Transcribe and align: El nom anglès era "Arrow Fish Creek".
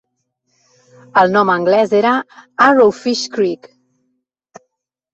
El 1.23 1.29
nom 1.35 1.51
anglès 1.57 1.95
era 2.01 2.15
"Arrow 2.71 2.97
Fish 3.05 3.25
Creek". 3.39 3.73